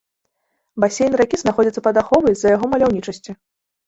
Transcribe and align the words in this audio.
Басейн 0.83 1.17
ракі 1.19 1.39
знаходзіцца 1.41 1.83
пад 1.87 1.99
аховай 2.03 2.33
з-за 2.39 2.49
яго 2.55 2.65
маляўнічасці. 2.73 3.31